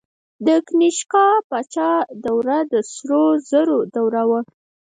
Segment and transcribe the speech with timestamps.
[0.45, 1.89] د کنیشکا پاچا
[2.25, 4.41] دوره د سرو زرو دوره وه